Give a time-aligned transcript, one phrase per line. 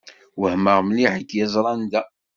[0.39, 2.03] Wehmeɣ mliḥ i k-yeẓran da.